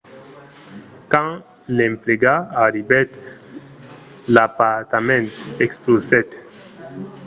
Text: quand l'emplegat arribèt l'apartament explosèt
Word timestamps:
quand 1.11 1.33
l'emplegat 1.77 2.47
arribèt 2.65 3.09
l'apartament 4.33 5.27
explosèt 5.65 6.29